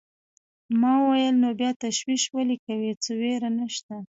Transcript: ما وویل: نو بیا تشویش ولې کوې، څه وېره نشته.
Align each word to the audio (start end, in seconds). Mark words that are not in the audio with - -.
ما 0.79 0.93
وویل: 1.03 1.35
نو 1.43 1.49
بیا 1.59 1.71
تشویش 1.85 2.23
ولې 2.35 2.57
کوې، 2.65 2.91
څه 3.03 3.11
وېره 3.21 3.49
نشته. 3.59 3.95